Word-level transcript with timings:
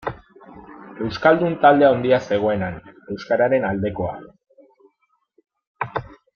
Euskaldun 1.07 1.57
talde 1.65 1.87
handia 1.89 2.19
zegoen 2.31 2.63
han, 2.69 2.79
euskararen 3.17 3.67
aldekoa. 3.71 6.03